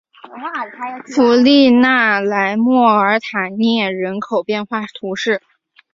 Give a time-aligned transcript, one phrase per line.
[1.05, 5.43] 弗利讷莱莫尔塔涅人口变化图示